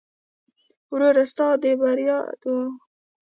ورور 0.93 1.15
ستا 1.31 1.47
د 1.61 1.63
بري 1.81 2.05
دعا 2.09 2.19
کوي. 2.41 2.65